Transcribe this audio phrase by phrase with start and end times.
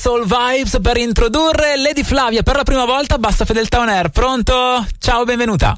[0.00, 3.18] Soul Vibes per introdurre Lady Flavia per la prima volta.
[3.18, 4.08] Basta Fedeltà On Air.
[4.08, 4.86] Pronto?
[4.98, 5.76] Ciao, benvenuta.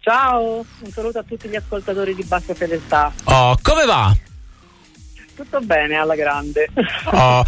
[0.00, 3.12] Ciao, un saluto a tutti gli ascoltatori di Bassa Fedeltà.
[3.24, 4.16] Oh, come va?
[5.36, 6.70] Tutto bene, alla grande.
[7.12, 7.44] Oh,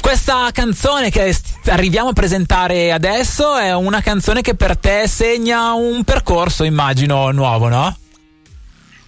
[0.00, 1.36] questa canzone che
[1.66, 7.68] arriviamo a presentare adesso è una canzone che per te segna un percorso, immagino, nuovo,
[7.68, 7.94] no?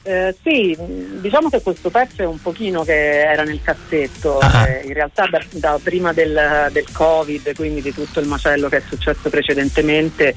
[0.06, 0.76] Eh, sì,
[1.22, 4.66] diciamo che questo pezzo è un pochino che era nel cassetto, uh-huh.
[4.66, 8.76] eh, in realtà da, da prima del, del, Covid, quindi di tutto il macello che
[8.76, 10.34] è successo precedentemente,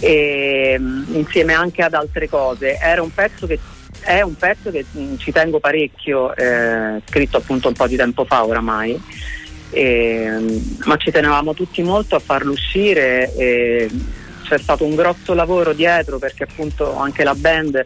[0.00, 2.78] e, insieme anche ad altre cose.
[2.78, 3.58] Era un pezzo che
[4.00, 8.24] è un pezzo che mh, ci tengo parecchio, eh, scritto appunto un po' di tempo
[8.24, 8.98] fa oramai,
[9.68, 13.90] e, ma ci tenevamo tutti molto a farlo uscire e
[14.44, 17.84] c'è stato un grosso lavoro dietro perché appunto anche la band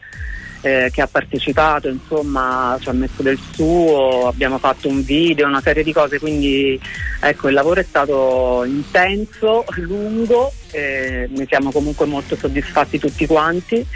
[0.61, 5.61] eh, che ha partecipato, insomma, ci ha messo del suo, abbiamo fatto un video, una
[5.61, 6.81] serie di cose, quindi
[7.21, 13.87] ecco il lavoro è stato intenso, lungo, eh, ne siamo comunque molto soddisfatti tutti quanti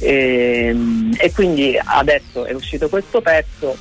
[0.00, 0.74] e,
[1.18, 3.76] e quindi adesso è uscito questo pezzo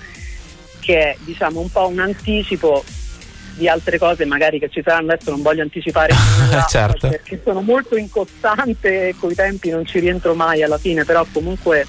[0.79, 2.83] che è diciamo un po' un anticipo
[3.53, 7.07] di altre cose magari che ci saranno adesso non voglio anticipare nulla certo.
[7.09, 11.85] perché sono molto incostante e coi tempi non ci rientro mai alla fine però comunque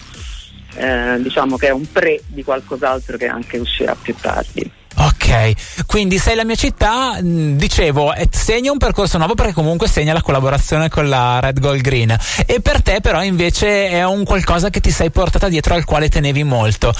[0.74, 4.70] eh, diciamo che è un pre di qualcos'altro che anche uscirà più tardi.
[4.96, 10.12] Ok, quindi sei la mia città, mm, dicevo, segna un percorso nuovo perché comunque segna
[10.12, 14.68] la collaborazione con la Red Gold Green e per te però invece è un qualcosa
[14.68, 16.92] che ti sei portata dietro al quale tenevi molto.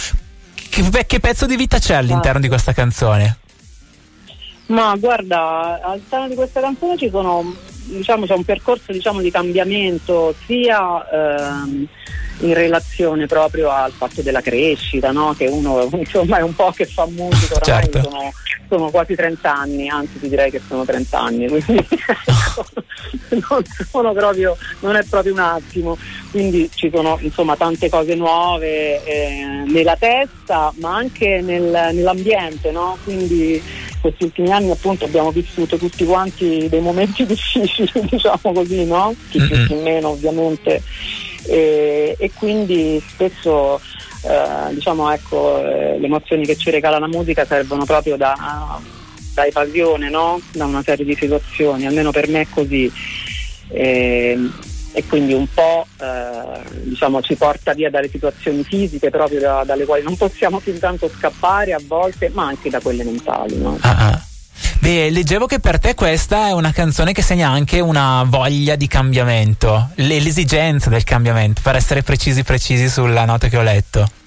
[0.71, 2.43] Che, che pezzo di vita c'è all'interno ah.
[2.43, 3.39] di questa canzone?
[4.67, 7.55] Ma guarda, all'interno di questa canzone ci sono,
[7.87, 11.05] diciamo, c'è un percorso diciamo, di cambiamento sia...
[11.13, 11.89] Ehm,
[12.41, 15.35] in relazione proprio al fatto della crescita, no?
[15.37, 18.03] che uno insomma è un po' che fa musica, oramai certo.
[18.03, 18.33] sono,
[18.69, 21.87] sono, quasi 30 anni, anzi ti direi che sono 30 anni, quindi
[23.29, 25.99] non, sono proprio, non è proprio un attimo,
[26.31, 32.97] quindi ci sono insomma tante cose nuove eh, nella testa ma anche nel, nell'ambiente, no?
[33.05, 33.63] quindi
[34.01, 39.15] questi ultimi anni appunto abbiamo vissuto tutti quanti dei momenti difficili, diciamo così, no?
[39.29, 40.83] Chi più chi meno ovviamente
[41.47, 43.81] e, e quindi spesso
[44.23, 48.79] eh, diciamo, ecco, eh, le emozioni che ci regala la musica servono proprio da,
[49.35, 50.41] da evasione no?
[50.53, 52.91] da una serie di situazioni, almeno per me è così.
[53.69, 54.39] E,
[54.93, 59.85] e quindi un po' eh, diciamo, ci porta via dalle situazioni fisiche proprio da, dalle
[59.85, 63.57] quali non possiamo più tanto scappare a volte, ma anche da quelle mentali.
[63.57, 63.79] No?
[63.81, 64.30] Ah, ah.
[64.81, 68.87] Beh, leggevo che per te questa è una canzone che segna anche una voglia di
[68.87, 74.20] cambiamento, l'esigenza del cambiamento, per essere precisi precisi sulla nota che ho letto.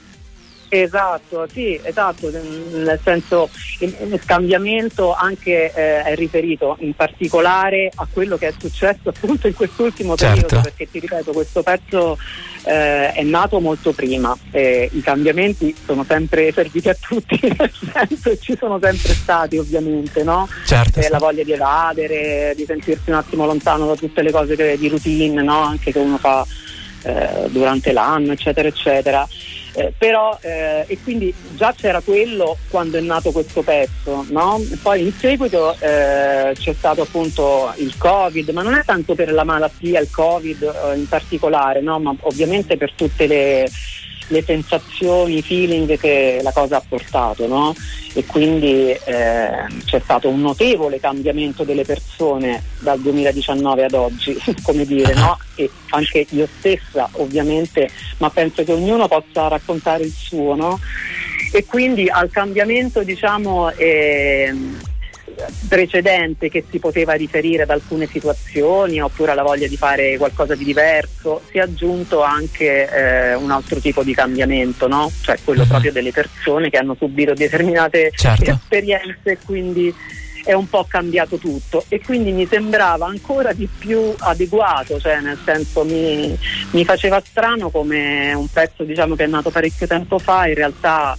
[0.75, 3.47] Esatto, sì, esatto, nel senso
[3.81, 9.53] il, cambiamento anche eh, è riferito in particolare a quello che è successo appunto in
[9.53, 10.47] quest'ultimo certo.
[10.47, 12.17] periodo, perché ti ripeto, questo pezzo
[12.63, 18.35] eh, è nato molto prima, eh, i cambiamenti sono sempre serviti a tutti, nel senso
[18.39, 20.49] ci sono sempre stati ovviamente, no?
[20.65, 21.09] Certo, sì.
[21.11, 24.87] La voglia di evadere, di sentirsi un attimo lontano da tutte le cose che, di
[24.87, 25.59] routine, no?
[25.61, 26.43] Anche che uno fa
[27.03, 29.27] eh, durante l'anno, eccetera, eccetera.
[29.75, 34.61] Eh, però eh, e quindi già c'era quello quando è nato questo pezzo, no?
[34.83, 39.43] poi in seguito eh, c'è stato appunto il Covid, ma non è tanto per la
[39.43, 41.97] malattia, il Covid eh, in particolare, no?
[41.99, 43.67] ma ovviamente per tutte le
[44.33, 47.73] le sensazioni, i feeling che la cosa ha portato, no?
[48.13, 48.99] E quindi eh,
[49.85, 55.37] c'è stato un notevole cambiamento delle persone dal 2019 ad oggi, come dire, no?
[55.55, 60.79] E anche io stessa ovviamente, ma penso che ognuno possa raccontare il suo, no?
[61.51, 64.51] E quindi al cambiamento diciamo eh,
[65.67, 70.63] precedente che si poteva riferire ad alcune situazioni oppure alla voglia di fare qualcosa di
[70.63, 75.11] diverso, si è aggiunto anche eh, un altro tipo di cambiamento, no?
[75.21, 75.67] cioè quello uh-huh.
[75.67, 78.51] proprio delle persone che hanno subito determinate certo.
[78.51, 79.93] esperienze e quindi
[80.43, 85.39] è un po' cambiato tutto e quindi mi sembrava ancora di più adeguato, cioè nel
[85.43, 86.37] senso mi,
[86.71, 91.17] mi faceva strano come un pezzo diciamo, che è nato parecchio tempo fa in realtà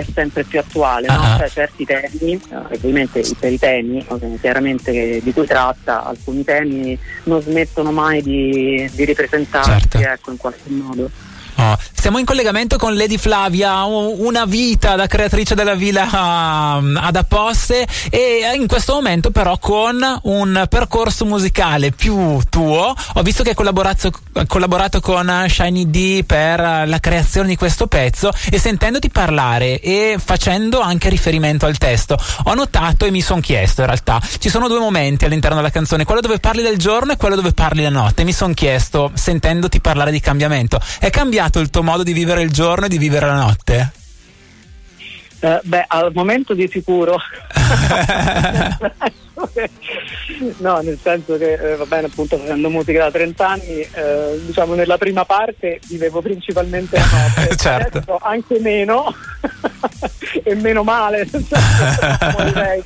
[0.00, 1.14] è sempre più attuale, no?
[1.14, 1.38] uh-huh.
[1.38, 4.06] cioè, certi temi, ovviamente per i temi
[4.40, 9.98] chiaramente di cui tratta, alcuni temi non smettono mai di, di ripresentarsi certo.
[9.98, 11.10] ecco, in qualche modo.
[11.58, 17.16] Oh, siamo in collegamento con Lady Flavia, una vita da creatrice della villa um, ad
[17.16, 22.94] Apposte e in questo momento però con un percorso musicale più tuo.
[23.14, 24.10] Ho visto che hai collaborato,
[24.46, 30.80] collaborato con Shiny D per la creazione di questo pezzo e sentendoti parlare e facendo
[30.80, 34.78] anche riferimento al testo, ho notato e mi sono chiesto in realtà, ci sono due
[34.78, 38.24] momenti all'interno della canzone, quello dove parli del giorno e quello dove parli la notte.
[38.24, 42.42] Mi sono chiesto, sentendoti parlare di cambiamento, è cambiato cambiato il tuo modo di vivere
[42.42, 43.92] il giorno e di vivere la notte?
[45.38, 47.16] Uh, beh, al momento di sicuro.
[50.58, 54.74] no, nel senso che eh, va bene, appunto facendo musica da 30 anni, eh, diciamo
[54.74, 57.04] nella prima parte vivevo principalmente la
[57.36, 57.98] notte, certo.
[57.98, 59.14] Adesso anche meno
[60.42, 62.82] e meno male, morirei,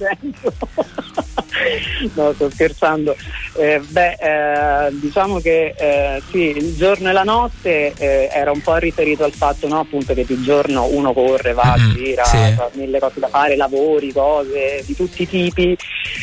[2.15, 3.17] no, sto scherzando.
[3.57, 8.61] Eh, beh, eh, diciamo che eh, sì, il giorno e la notte eh, era un
[8.61, 12.37] po' riferito al fatto no, appunto che di giorno uno corre, va, mm-hmm, gira, sì.
[12.37, 15.77] ha mille cose da fare, lavori, cose di tutti i tipi.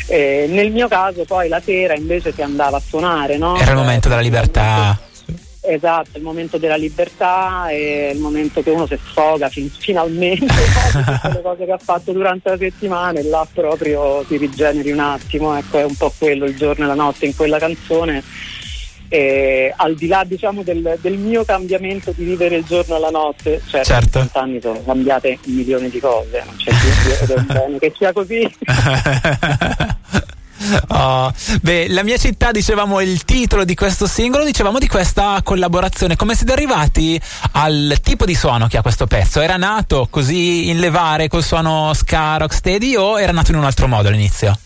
[0.08, 3.38] Eh, nel mio caso poi la sera invece si andava a suonare.
[3.38, 3.58] No?
[3.58, 5.00] Era il momento della libertà.
[5.70, 11.34] Esatto, il momento della libertà e il momento che uno si sfoga fin- finalmente tutte
[11.34, 15.58] le cose che ha fatto durante la settimana e là proprio si rigeneri un attimo,
[15.58, 18.24] ecco è un po' quello il giorno e la notte in quella canzone.
[19.10, 23.10] E al di là diciamo, del, del, mio cambiamento di vivere il giorno e la
[23.10, 24.20] notte, cioè certo.
[24.20, 26.72] in anni sono cambiate milioni di cose, non c'è
[27.24, 28.50] ed è bene che sia così.
[30.90, 31.32] Oh,
[31.62, 36.16] beh, la mia città, dicevamo il titolo di questo singolo, dicevamo di questa collaborazione.
[36.16, 37.20] Come siete arrivati
[37.54, 39.40] al tipo di suono che ha questo pezzo?
[39.40, 43.88] Era nato così in levare col suono ska rocksteady o era nato in un altro
[43.88, 44.58] modo all'inizio?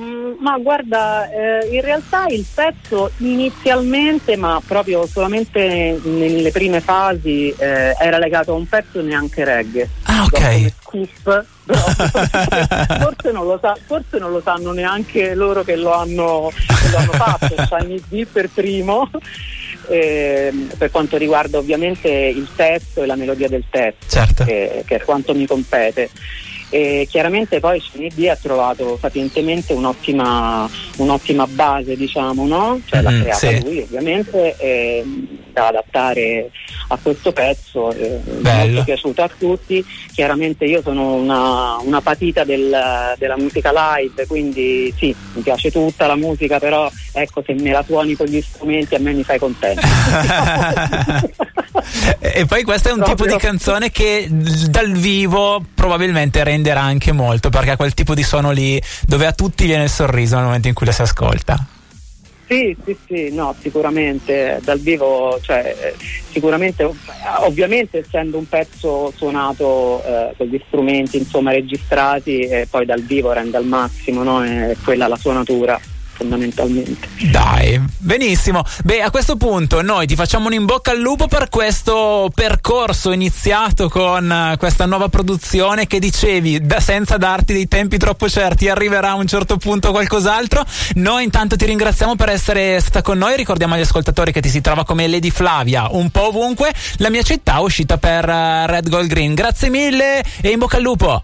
[0.00, 7.54] Mm, ma guarda, eh, in realtà il pezzo inizialmente, ma proprio solamente nelle prime fasi,
[7.56, 9.88] eh, era legato a un pezzo neanche reggae.
[10.02, 10.72] Ah, ok.
[10.94, 11.46] Scoop,
[13.00, 16.96] forse, non lo sa, forse non lo sanno neanche loro che lo hanno, che lo
[16.96, 19.10] hanno fatto, Shiny D per primo.
[19.86, 24.44] Eh, per quanto riguarda ovviamente il testo e la melodia del testo, certo.
[24.44, 26.08] che, che è quanto mi compete.
[26.70, 32.80] E chiaramente poi CND ha trovato sapientemente un'ottima, un'ottima base, diciamo, no?
[32.84, 33.62] Cioè mm, l'ha creata sì.
[33.62, 34.56] lui ovviamente
[35.52, 36.50] da adattare
[36.88, 39.84] a questo pezzo, eh, molto piaciuto a tutti.
[40.12, 46.06] Chiaramente io sono una, una patita del, della musica live, quindi sì, mi piace tutta
[46.06, 49.38] la musica, però ecco se me la suoni con gli strumenti a me mi fai
[49.38, 49.80] contento.
[52.20, 53.16] e poi questo è un Proprio.
[53.16, 58.22] tipo di canzone che dal vivo probabilmente renderà anche molto perché ha quel tipo di
[58.22, 61.66] suono lì dove a tutti viene il sorriso nel momento in cui la si ascolta.
[62.46, 65.94] Sì, sì, sì, no, sicuramente dal vivo, cioè,
[66.30, 66.88] sicuramente,
[67.40, 73.32] ovviamente essendo un pezzo suonato eh, con gli strumenti insomma registrati e poi dal vivo
[73.32, 74.44] rende al massimo, no?
[74.44, 75.80] È quella la suonatura
[76.14, 77.08] fondamentalmente.
[77.30, 78.62] Dai, benissimo.
[78.84, 83.10] Beh, a questo punto noi ti facciamo un in bocca al lupo per questo percorso
[83.10, 88.68] iniziato con uh, questa nuova produzione che dicevi, da, senza darti dei tempi troppo certi,
[88.68, 90.64] arriverà a un certo punto qualcos'altro.
[90.94, 94.60] Noi intanto ti ringraziamo per essere stata con noi, ricordiamo agli ascoltatori che ti si
[94.60, 99.08] trova come Lady Flavia un po' ovunque, la mia città uscita per uh, Red Gold
[99.08, 99.34] Green.
[99.34, 101.22] Grazie mille e in bocca al lupo.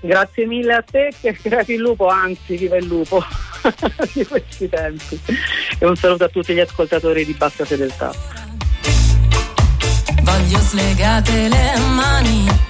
[0.00, 3.24] Grazie mille a te che creati il lupo, anzi viva il lupo
[4.12, 5.20] di questi tempi.
[5.78, 8.12] E un saluto a tutti gli ascoltatori di Bassa Fedeltà.
[10.22, 12.67] Voglio slegate le mani